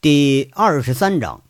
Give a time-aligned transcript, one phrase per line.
[0.00, 1.42] 第二十三章，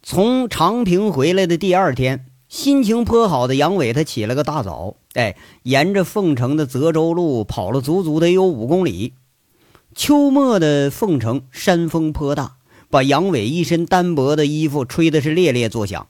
[0.00, 9.14] 从长平回来的第二天，心情颇好的杨伟，他起了个大早，哎，沿着凤城的泽州路跑了足足得有五公里。
[9.92, 16.06] 秋末的凤城山风颇大，把杨伟一身单薄的衣服吹得是猎猎作响。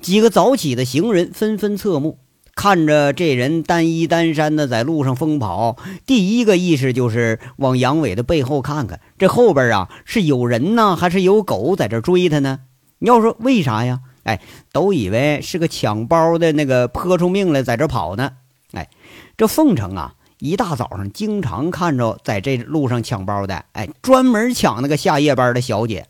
[0.00, 2.18] 几个早起的行人纷纷侧目。
[2.54, 5.76] 看着这人单衣单衫的在路上疯跑，
[6.06, 12.60] 第一个意识就是往杨伟的背后看看，这后边啊是有人呢，还是有狗在这追他呢？
[12.98, 14.00] 你要说为啥呀？
[14.24, 14.40] 哎，
[14.72, 18.32] 都以为是个抢包的那个泼出命来在这跑呢。
[18.72, 18.90] 哎，
[19.38, 26.06] 这凤城啊，一大早上经常看着在这路上抢包的，哎，专门抢那个下夜班的小姐。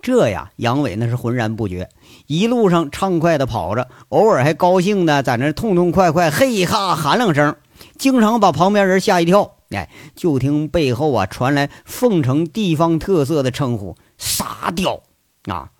[0.00, 1.90] 这呀，杨伟那是浑然不觉，
[2.30, 7.56] 一路上畅快的跑着，偶尔还高兴的在那痛痛快快嘿哈喊两声，
[7.98, 9.56] 经常把旁边人吓一跳。
[9.70, 15.00] 哎，就听背后啊传来凤城地方特色的称呼“傻屌”
[15.50, 15.70] 啊。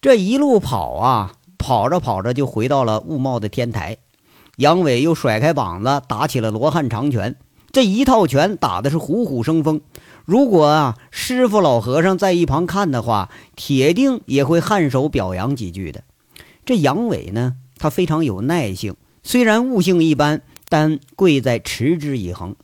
[0.00, 3.96] 这一路跑啊，跑着跑着就回到了雾茂的天台。
[4.58, 7.34] 杨伟又甩开膀子打起了罗汉长拳，
[7.72, 9.80] 这一套拳打的是虎虎生风。
[10.24, 16.04] 如果啊，师傅老和尚在一旁看的话，铁定也会颔首表扬几句的。
[16.64, 22.56] 这杨伟呢，他非常有耐性，虽然悟性一般，但贵在持之以恒。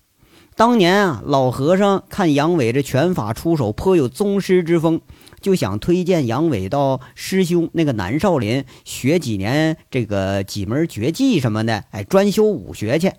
[0.56, 5.02] 当年啊，老和尚看杨伟这拳法出手颇有宗师之风，
[5.42, 13.12] 就想推荐杨伟到师兄那个南少林学几年这个几门绝技什么的，哎，专修武学去。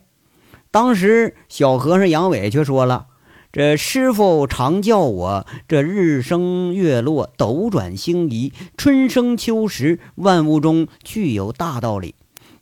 [0.72, 3.06] 当时小和尚杨伟却说了。
[3.54, 12.16] 这师傅常叫我这日升月落，斗转星移，春生秋实，万物中具有大道理。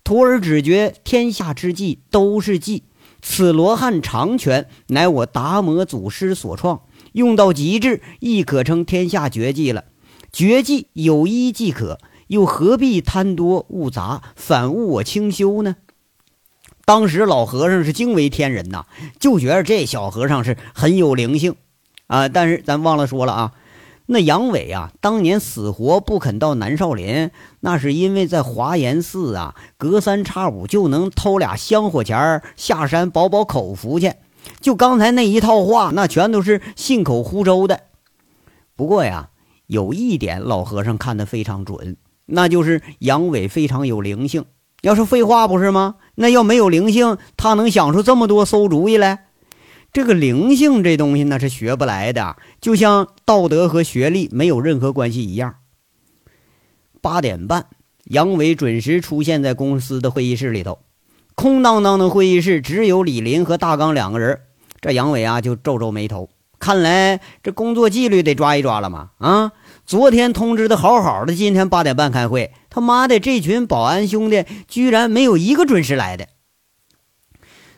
[0.04, 2.86] 徒儿只觉天下之计都是计，
[3.22, 6.82] 此罗汉长拳乃我达摩祖师所创，
[7.12, 9.86] 用到极致亦可称天下绝技了。
[10.34, 15.76] 绝技有一即可，又何必贪多误杂，反误我清修呢？
[16.90, 18.88] 当时老和尚是惊为天人呐，
[19.20, 21.54] 就觉得这小和尚是很有灵性
[22.08, 22.28] 啊。
[22.28, 23.52] 但是咱忘了说了啊，
[24.08, 27.30] 那杨伟啊，当年死活不肯到南少林，
[27.60, 34.14] 那是因为在华严寺啊，隔三差五就能偷俩香火钱下山饱饱口福去。
[34.60, 37.82] 就刚才那一套话，那全都是信口胡诌的。
[38.76, 39.30] 不过呀，
[39.68, 44.46] 有一点老和尚看得非常准，那就是杨伟非常有灵性。
[44.82, 45.96] 要是废话不是吗？
[46.22, 49.28] 那要没有灵性，他能想出这么多馊主意来？
[49.94, 55.56] 这个灵性这东西那是学不来的，就像道德和学历没有任何关系一样。
[57.02, 57.68] 八点半，
[58.04, 60.80] 杨伟准时出现在公司的会议室里头，
[61.36, 64.42] 空荡荡的会议室只有李林和大刚两个人。
[64.82, 66.30] 这杨伟啊就皱皱眉头，
[66.60, 69.12] 看来这工作纪律得抓一抓了嘛？
[69.20, 69.54] 啊！
[69.90, 72.52] 昨天通知的好好的，今天八点半开会。
[72.70, 76.28] 他妈的，这群保安兄弟居然没有一个准时来的，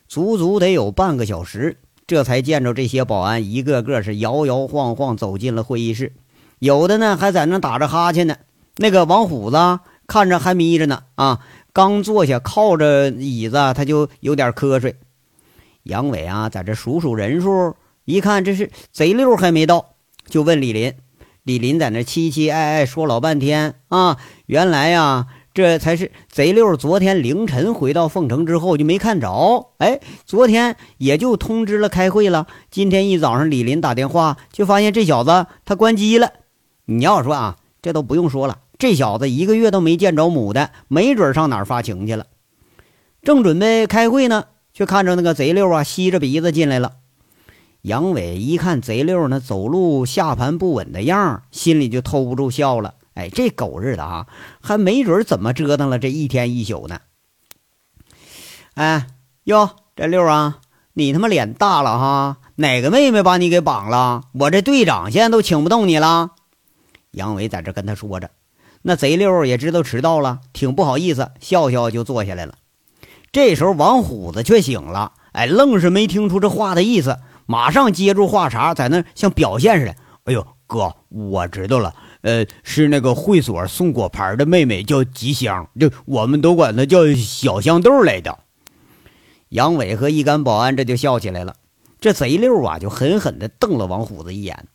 [0.10, 6.12] 足足得有半个小时，这才见着这些保安一个个是摇摇晃晃走进了会议室，
[6.60, 8.36] 有的呢还在那打着哈欠呢。
[8.76, 11.40] 那个王虎子看着还眯着呢，啊，
[11.72, 14.98] 刚坐下靠着椅子，他就有点瞌睡。
[15.84, 19.96] 杨伟啊，在这数数人数，一看这是贼溜还没到，
[20.28, 20.94] 就问李林。
[21.44, 25.26] 李林在那凄凄哀哀说老半天啊，原来呀，
[25.56, 26.78] 这才是贼六。
[26.78, 32.46] 昨天凌晨回到凤城之后就没看着，哎，昨天也就通知了开会了。
[32.70, 36.32] 今天一早上李林打电话，就发现这小子他关机了。
[36.86, 42.28] 你要说啊，这都不用说了，这小子一个月都没见着母的，没准上哪儿发情去了。
[43.24, 46.94] 正准备开会呢，却看着那个贼六啊，吸着鼻子进来了。
[47.82, 52.94] 杨伟一看贼六那走路下盘不稳的样心里就偷不住笑了。
[53.14, 54.28] 哎，这狗日的啊，
[54.62, 57.00] 还没准怎么折腾了这一天一宿呢？
[58.76, 59.08] 哎
[59.44, 60.60] 哟，这六啊，
[60.94, 62.38] 你他妈脸大了哈！
[62.56, 64.24] 哪个妹妹把你给绑了？
[64.34, 66.32] 我这队长现在都请不动你了。
[67.12, 68.30] 杨伟在这跟他说着，
[68.84, 72.54] 那贼六也知道迟到了，挺不好意思，笑笑就坐下来了。
[73.32, 77.18] 这时候王虎子却醒了，哎，愣是没听出这话的意思。
[77.52, 79.96] 马上接住话茬，在那像表现似的。
[80.24, 88.40] 哎呦，哥，我知道了，呃，是那个会所送果盘的妹妹叫吉香，就我们都管她叫小香豆来的。
[89.50, 91.58] 杨伟和一干保安这就笑起来了。
[92.00, 94.66] 这贼溜啊，就狠狠地瞪了王虎子一眼。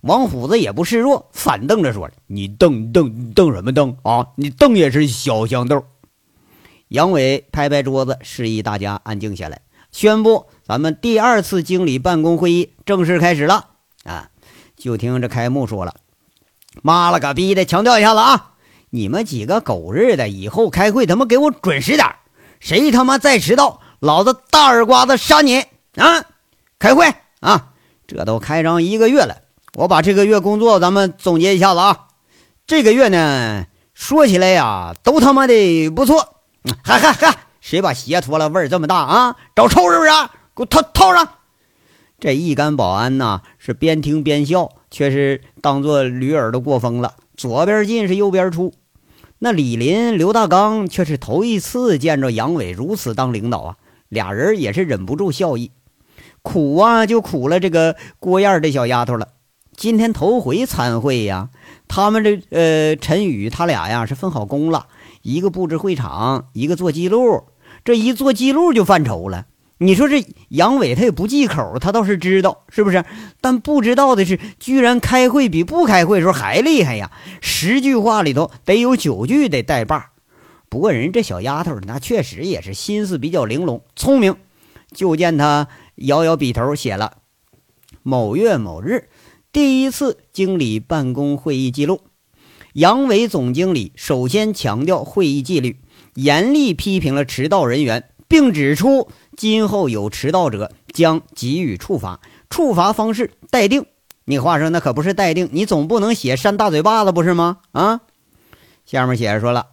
[0.00, 4.28] 王虎子也不示弱，反瞪着说：“你瞪瞪瞪什么瞪啊？
[4.36, 5.84] 你瞪也是小香豆。”
[6.88, 10.46] 杨伟拍拍桌子，示意大家安静下来，宣布。
[10.66, 13.66] 咱们第二次经理办公会议正式开始了
[14.04, 14.28] 啊！
[14.76, 15.94] 就听这开幕说了
[16.82, 17.64] ：“妈了个逼的！
[17.64, 18.52] 强调一下子啊，
[18.90, 22.14] 你们几个狗日的，以后开会他妈给我准时点
[22.60, 25.58] 谁他妈再迟到，老子大耳刮子扇你
[25.96, 26.24] 啊！
[26.78, 27.70] 开会啊！
[28.06, 29.38] 这都开张一个月了，
[29.74, 32.06] 我把这个月工作咱们总结一下子啊。
[32.66, 36.36] 这个月呢，说起来呀，都他妈的不错。
[36.84, 38.48] 嗨嗨嗨，谁把鞋脱了？
[38.48, 39.36] 味儿这么大啊？
[39.56, 40.10] 找抽是不是？
[40.54, 41.26] 给我套套上！
[42.20, 47.14] 这一干保安呐，是边听边笑，却是当做驴耳朵过风了。
[47.36, 48.74] 左边进是右边出。
[49.38, 53.76] 那李林、刘大刚却是头一次见着杨伟如此当领导啊，
[54.10, 55.72] 俩人也是忍不住笑意。
[56.42, 59.28] 苦啊，就苦了这个郭燕这小丫头了。
[59.74, 61.48] 今天头回参会呀，
[61.88, 64.86] 他们这呃陈宇他俩呀是分好工了，
[65.22, 67.44] 一个布置会场，一个做记录。
[67.84, 69.46] 这一做记录就犯愁了。
[69.78, 73.04] 你说这杨伟他也不忌口，他倒是知道是不是？
[73.40, 77.10] 但不知道的是，居然开会比不开会的时候还厉害呀！
[77.40, 80.12] 十句话里头得有九句得带把。
[80.68, 84.36] 不过人这小丫头那确实也是心思比较玲珑聪明。
[84.94, 85.66] 就见她
[85.96, 87.14] 摇摇笔头写了：
[88.04, 89.08] 某月某日，
[89.50, 92.02] 第一次经理办公会议记录。
[92.74, 95.78] 杨伟总经理首先强调会议纪律，
[96.14, 99.08] 严厉批评了迟到人员，并指出。
[99.36, 102.20] 今后有迟到者将给予处罚，
[102.50, 103.86] 处罚方式待定。
[104.24, 107.58] 你话说那可不是待定，你总不能写扇大嘴巴子不是吗？
[107.72, 108.02] 啊，
[108.86, 109.66] 下面写着说了，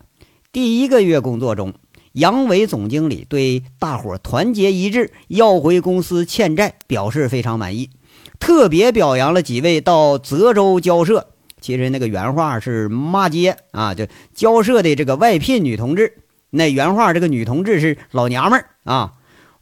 [0.52, 1.74] 第一个月工作中，
[2.14, 7.92] 杨伟总经理对大伙团结一致要回公司欠债表示非常满意，
[8.40, 11.28] 特别表扬了几位到泽州交涉，
[11.62, 16.24] 其实那个原话是骂街啊，就交涉的这个外聘女同志。
[16.50, 19.14] 那原话这个女同志是老娘们儿啊。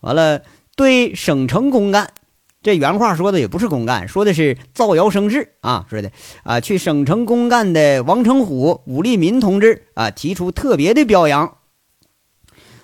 [0.01, 0.43] 完了，
[0.75, 2.13] 对省城公干，
[2.61, 5.85] 这原话说的也不是公干，说的是造谣生事啊！
[5.89, 6.11] 说的
[6.43, 11.57] 啊，去省城公干的王成虎、武立民同志啊，提出特别的表扬。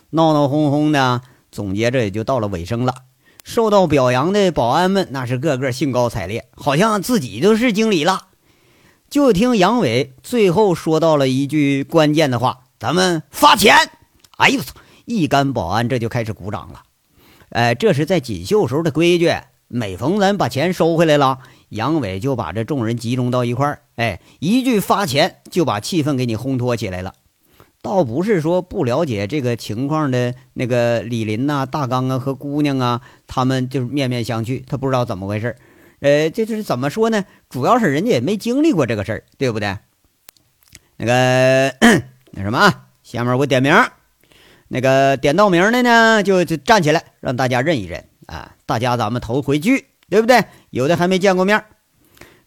[0.10, 1.22] 闹闹哄哄的，
[1.52, 2.96] 总结着也就到了尾声了。
[3.44, 8.28] 受到表扬的保安们那是个个兴高采烈，好像自己就是经理了。
[9.10, 13.76] 就听杨伟最后说到了一句关键的话：“咱们发钱！”
[14.38, 14.74] 哎呦我操！
[15.06, 16.84] 一干保安这就开始鼓掌了。
[17.54, 19.32] 哎，这是在锦绣时候的规矩。
[19.68, 21.40] 每逢咱把钱收回来了，
[21.70, 23.82] 杨伟就把这众人集中到一块儿。
[23.96, 27.14] 哎，一句发钱就把气氛给你烘托起来了。
[27.82, 35.56] 倒不是说不了解这个情况的那个李林呐、大刚啊和姑娘啊，他们就是面面相觑，他不知道怎么回事
[36.00, 37.24] 呃，这就是怎么说呢？
[37.50, 39.78] 主要是人家也没经历过这个事儿，对不对？
[40.98, 41.76] 那个
[42.32, 42.74] 那什么，
[43.04, 43.74] 下面我点名。
[44.74, 48.56] 那个点到名的呢，就就站起来，让大家认一认啊！
[48.66, 50.44] 大家咱们头回聚，对不对？
[50.72, 51.64] 有的还没见过面。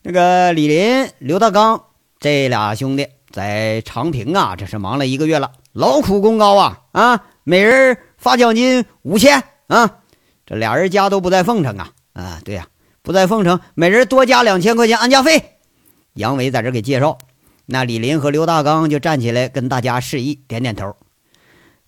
[0.02, 1.84] 那个李林、刘大刚
[2.18, 7.24] 这俩兄弟在长平啊，这是忙了一个月了，劳苦功高啊啊！
[7.44, 9.98] 每人发奖金五千啊！
[10.44, 12.40] 这俩人家都不在凤城啊啊！
[12.44, 12.66] 对呀，
[13.02, 15.60] 不在凤城，每人多加两千块钱安家费。
[16.14, 17.18] 杨伟在这给介绍，
[17.66, 20.96] 那李林和刘大刚就站起来跟大家示意，点点头。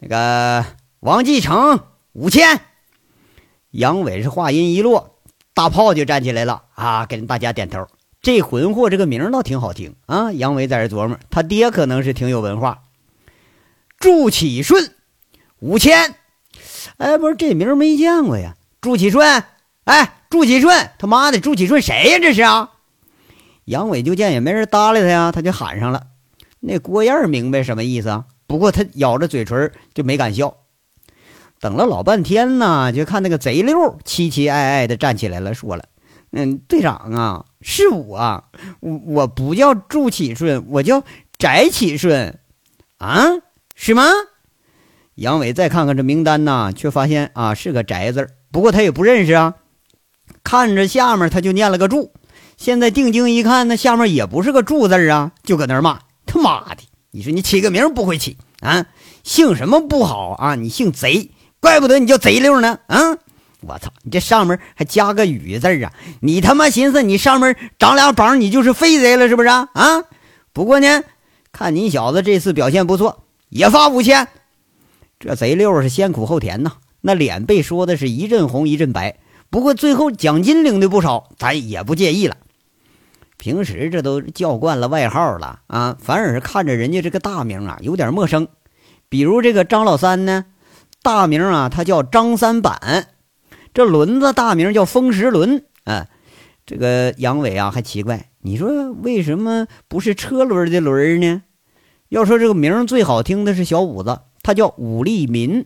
[0.00, 0.64] 那个
[1.00, 1.80] 王继成
[2.12, 2.60] 五千，
[3.70, 5.18] 杨伟是话音一落，
[5.54, 7.86] 大炮就站起来了啊，跟大家点头。
[8.20, 10.32] 这混货这个名倒挺好听啊。
[10.32, 12.82] 杨伟在这琢磨，他爹可能是挺有文化。
[13.98, 14.92] 祝启顺
[15.58, 16.14] 五千，
[16.98, 18.54] 哎，不是这名没见过呀。
[18.80, 19.42] 祝启顺，
[19.84, 22.18] 哎，祝启顺，他妈的，祝启顺谁呀？
[22.20, 22.72] 这是啊。
[23.64, 26.06] 杨伟就见也没人搭理他呀，他就喊上了。
[26.60, 28.24] 那郭燕明白什么意思啊？
[28.48, 30.56] 不过他咬着嘴唇就没敢笑，
[31.60, 35.84] 等了老半天呢，就看那个贼溜凄凄哀哀的站起来了，说了
[36.32, 38.44] ：“嗯，队长啊，是我，
[38.80, 41.04] 我我不叫祝启顺，我叫
[41.38, 42.38] 翟启顺，
[42.96, 43.26] 啊，
[43.74, 44.04] 是吗？”
[45.16, 49.56] 杨伟再看看这名单呢，却发现啊是个翟字不过他也不认识啊，
[50.42, 52.12] 看着下面他就念了个祝，
[52.56, 56.82] 现在定睛一看，那下面也不是个祝字啊，就搁那骂他妈的。
[57.18, 58.86] 你说你起个名不会起啊？
[59.24, 60.54] 姓什么不好啊？
[60.54, 63.18] 你姓贼，怪不得你叫贼六呢啊！
[63.60, 65.92] 我操，你这上面还加个雨字啊？
[66.20, 69.68] 你他妈寻思你上面长俩膀，你就是飞贼了是不是啊？
[69.72, 70.04] 啊！
[70.52, 71.02] 不过呢，
[71.50, 74.28] 看你小子这次表现不错，也发五千。
[75.18, 79.16] 这贼六是先苦后甜呐，那脸被说的是一阵红一阵白。
[79.50, 82.36] 不过最后奖金领的不少，咱也不介意了。
[83.38, 88.48] 平时这都叫惯了外号了啊，反而是看着人家这个大名啊有点陌生。
[89.08, 90.44] 比如这个张老三呢，
[91.02, 93.08] 大名啊他叫张三板，
[93.72, 96.08] 这轮子大名叫风石轮啊。
[96.66, 101.42] 这个杨伟啊，还奇怪，你说为什么不是车轮的轮呢？
[102.10, 105.64] 要说这个名最好听的是小五子，他叫武立民。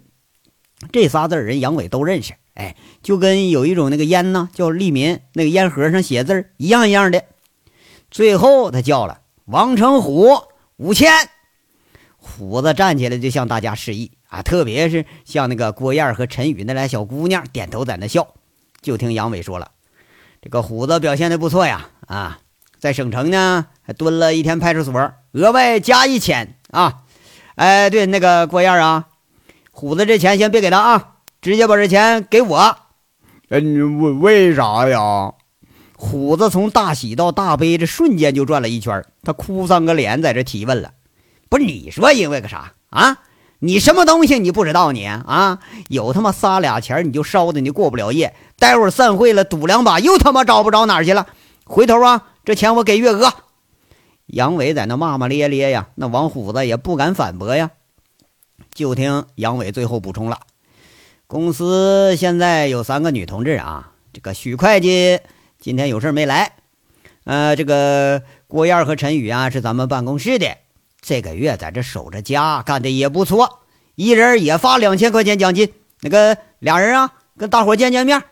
[0.92, 7.24] 这仨字人杨伟都认识，哎，就跟有一种那个烟呢，叫利民，那个烟盒上写字一样一样的。
[8.12, 10.38] 最后他叫了王成虎
[10.76, 11.11] 五千，
[12.19, 18.35] 虎子站起来就向大家示意啊，特别是向那个郭燕和陈宇那俩小姑娘点头在那笑。
[18.83, 19.71] 就听杨伟说了，
[20.42, 22.38] 这个虎子表现的不错呀，啊，
[22.78, 24.92] 在省城呢还蹲了一天派出所，
[25.33, 27.04] 额外加一千啊。
[27.54, 29.09] 哎，对，那个郭燕啊。
[29.71, 32.76] 虎子，这钱先别给他啊，直接把这钱给我。
[33.49, 35.33] 哎，你，为为啥呀？
[36.02, 40.90] 虎子从大喜到大悲，这瞬间就转了一圈，他哭丧个脸在这提问了。
[41.49, 43.18] 不是你说因为个啥啊？
[43.61, 45.61] 你什么东西你不知道你啊？
[45.88, 51.28] 有他妈仨俩钱你就烧的你过不了夜，待会儿散会了赌两把又他妈找不着哪儿去了。
[51.64, 53.32] 回头啊，这钱我给月娥。
[54.26, 57.71] 杨伟在那骂骂咧咧呀，那王虎子也不敢反驳呀。
[58.75, 60.40] 就听杨伟最后补充了
[61.28, 65.21] ：“公司现在有三个女同志啊，这个许会计
[65.62, 66.54] 今天有事没来。
[67.23, 70.57] 呃，这个郭燕和陈宇啊是咱们办公室的，
[71.00, 73.61] 这个月在这守着家，干的也不错，
[73.95, 75.73] 一人也发两千块钱奖金。
[76.00, 78.25] 那个俩人啊，跟大伙见见面。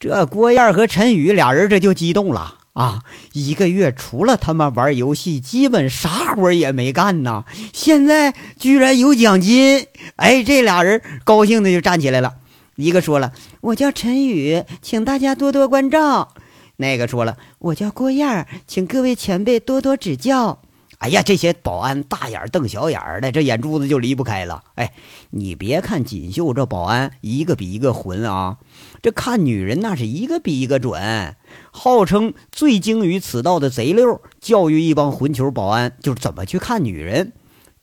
[0.00, 7.44] 这郭燕和陈宇俩人这就激动了。”啊，一个月除了他妈玩游戏，基本啥活也没干呐。
[7.72, 12.34] 现在居然有奖金，哎，这俩人高兴的就站起来了。
[12.76, 16.32] 一个说了：“我叫陈宇，请大家多多关照。”
[16.76, 20.62] 那个说了：“我叫郭燕，请各位前辈多多指教。”
[20.98, 24.64] 哎呀，这些保安大眼瞪小眼的，这眼珠子就离不开了。
[24.76, 24.94] 哎，
[25.28, 28.56] 你别看锦绣这保安一个比一个混啊，
[29.02, 31.36] 这看女人那是一个比一个准。
[31.70, 37.34] 号称最精于此道的贼六教育一帮混球保安，就是怎么去看女人，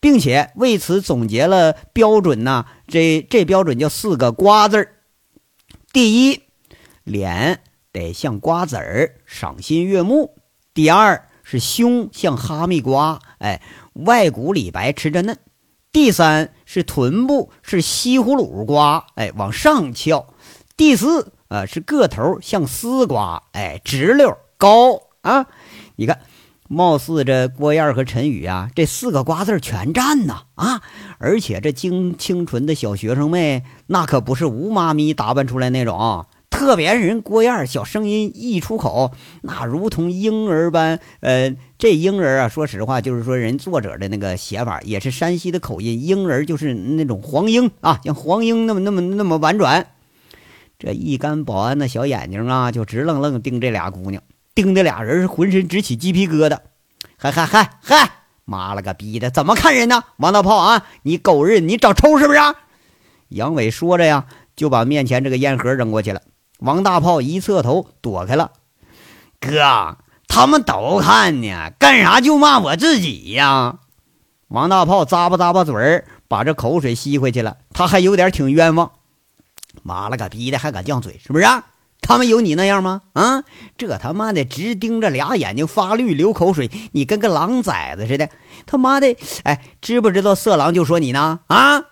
[0.03, 2.65] 并且为此总结了标准呢？
[2.89, 4.95] 这这标准叫四个瓜字儿：
[5.93, 6.41] 第一，
[7.05, 7.61] 脸
[7.93, 10.33] 得像瓜子儿，赏心悦目；
[10.73, 11.29] 第二。
[11.45, 13.61] 是胸像哈密瓜，哎，
[13.93, 15.37] 外骨里白，吃着嫩。
[15.91, 20.33] 第三是臀部是西葫芦瓜，哎，往上翘。
[20.77, 25.47] 第四啊是个头像丝瓜，哎，直溜高啊。
[25.97, 26.21] 你看，
[26.73, 30.81] 貌似这郭燕和陈宇啊，这四个瓜字全占呐啊！
[31.19, 36.25] 而且这精清纯的小学生妹，那可不是吴妈咪打扮出来那种。
[36.49, 39.11] 特别是人郭燕小声音一出口，
[39.41, 40.99] 那如同婴儿般。
[41.19, 49.87] 呃，这婴儿啊，说实话，就是说人作者的那个写法也是山西的口音，婴儿就是那种黄莺啊，像黄莺那么那么那么婉转。
[50.77, 54.21] 这一干保安的小眼睛啊，就直愣愣盯这俩姑娘，
[54.55, 56.59] 盯的俩人是浑身直起鸡皮疙瘩。
[57.17, 58.09] 嗨嗨嗨嗨，
[58.45, 60.03] 妈了个逼的，怎么看人呢？
[60.17, 62.39] 王大炮啊，你狗日你找抽是不是？
[63.29, 66.21] 杨伟说着呀，就把面前这个烟盒扔过去了。
[66.59, 68.51] 王大炮一侧头躲开了，
[69.39, 73.79] 哥，他们都看呢，干啥就骂我自己呀？
[74.49, 77.57] 王大炮咂巴咂巴嘴儿，把这口水吸回去了。
[77.73, 78.91] 他还有点挺冤枉，
[79.81, 81.45] 妈了个逼的，还敢犟嘴，是不是？
[82.03, 83.01] 他们有你那样吗？
[83.13, 83.43] 啊，
[83.77, 88.29] 这他妈的直盯着俩眼睛发绿流口水，你跟个狼崽子似的。
[88.67, 91.39] 他妈的，哎，知不知道色狼就说你呢？
[91.47, 91.85] 啊！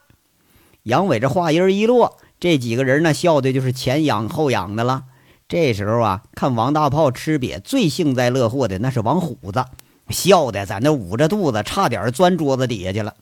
[0.84, 2.18] 杨伟这话音一落。
[2.40, 5.06] 这几个人呢，笑的就是前仰后仰的了。
[5.48, 9.66] 这时候啊，看王大炮吃瘪，最幸灾乐祸的那是王虎子，
[10.10, 13.16] 笑的在那捂着肚子，差点钻桌子底下去了。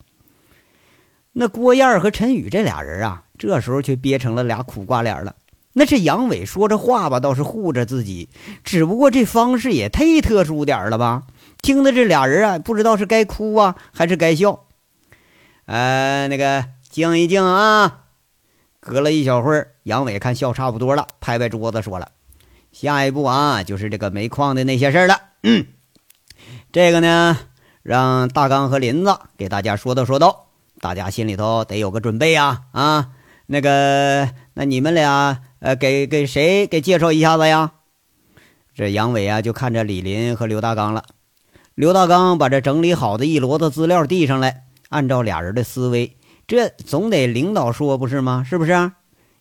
[1.34, 5.36] 那郭燕和陈宇这俩人啊，这时候却憋成了俩苦瓜脸了。
[5.80, 8.28] 那是杨伟说着话吧，倒是护着自己，
[8.66, 11.24] 只不过这方式也忒特殊点了吧？
[11.62, 14.66] 听的这俩人啊，不知道是该哭啊，还是该笑。
[15.68, 18.02] 呃，那个静一静啊。
[18.82, 22.12] 隔了一小会儿，杨伟看笑差不多了，拍拍桌子说了
[22.74, 25.18] ：“下一步啊，就是这个煤矿的那些事儿了。
[25.44, 25.66] 嗯，
[26.74, 27.38] 这个呢，
[27.84, 30.48] 让大刚和林子给大家说道说道，
[30.82, 32.64] 大家心里头得有个准备呀。
[32.74, 33.12] 啊，
[33.48, 37.72] 那个，那你们俩，呃，给给谁给介绍一下子呀？”
[38.75, 41.04] 这杨伟啊，就看着李林和刘大刚了。
[41.75, 46.18] 刘大刚把这整理好的一摞子资料递上来，按照俩人的思维。
[46.48, 48.46] 这总得领导说不是吗？
[48.48, 48.92] 是不是？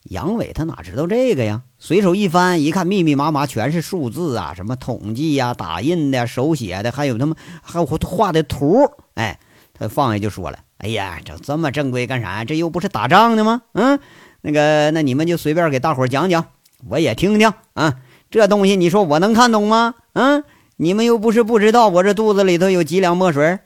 [0.05, 1.63] 杨伟他哪知道这个呀？
[1.79, 8.91] 随手一翻，一看密密麻麻全是数字啊，什么统计呀、打印的、手写的，还有他妈还有画的图。
[9.15, 9.39] 哎，
[9.75, 12.45] 他放下就说了：“哎呀，整这么正规干啥？
[12.45, 13.63] 这又不是打仗的吗？
[13.73, 14.01] 嗯，
[14.41, 16.47] 那个，那你们就随便给大伙讲讲，
[16.89, 18.01] 我也听听啊。
[18.31, 19.95] 这东西你说我能看懂吗？
[20.13, 20.45] 嗯，
[20.77, 23.59] 你们又不是不知道我这肚子里头有几两墨水。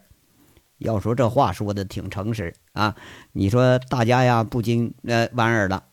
[0.78, 2.96] 要说这话说的挺诚实啊，
[3.32, 5.84] 你说大家呀不禁呃莞尔了。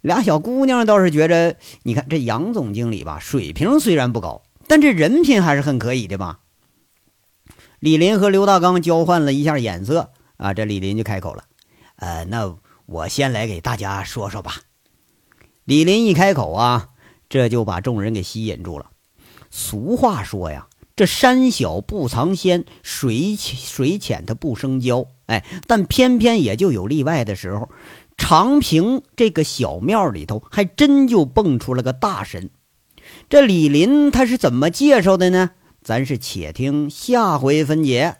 [0.00, 6.40] 俩小姑娘倒是觉着，你看这杨总经理吧，水平虽然不高，但这人品还是很可以的吧。
[7.80, 11.44] 李林和刘大刚交换了一下眼色啊，这李林就开口了
[11.96, 14.62] ：“呃，那我先来给大家说说吧。”
[15.64, 16.90] 李林一开口啊，
[17.28, 18.90] 这就把众人给吸引住了。
[19.50, 25.08] 俗话说呀，这山小不藏仙，水水浅它不生礁。
[25.26, 27.68] 哎，但偏偏也就有例外的时候。
[28.16, 32.48] 长平这个小庙里头，还真就蹦出了个大神。
[33.28, 35.50] 这李林他是怎么介绍的呢？
[35.82, 38.16] 咱是且听下回分解。